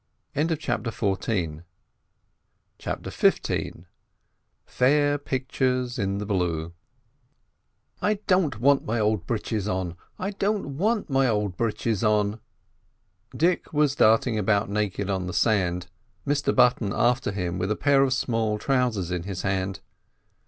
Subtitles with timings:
[0.35, 1.63] CHAPTER XV
[4.67, 6.73] FAIR PICTURES IN THE BLUE
[8.01, 9.95] "I don't want my old britches on!
[10.17, 12.39] I don't want my old britches on!"
[13.37, 15.85] Dick was darting about naked on the sand,
[16.25, 19.81] Mr Button after him with a pair of small trousers in his hand.